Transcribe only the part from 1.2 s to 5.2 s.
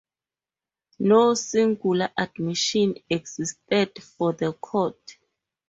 singular admission existed for the court.